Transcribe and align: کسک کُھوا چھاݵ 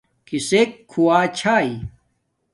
کسک 0.29 0.69
کُھوا 0.89 1.19
چھاݵ 1.37 1.69